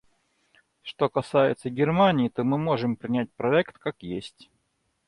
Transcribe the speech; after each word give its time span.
Что 0.81 1.09
касается 1.09 1.69
Германии, 1.69 2.29
то 2.29 2.43
мы 2.43 2.57
можем 2.57 2.95
принять 2.95 3.31
проект 3.33 3.77
как 3.77 4.01
есть. 4.01 4.49